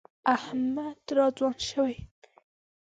[0.35, 2.29] احمد را ځوان شوی دی.